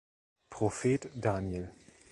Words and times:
Prophet 0.49 1.11
Daniel. 1.13 1.69